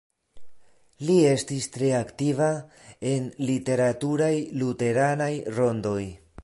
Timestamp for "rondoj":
5.61-6.01